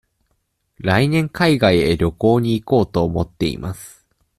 [0.79, 4.07] 来年海外へ旅行に行こうと思っています。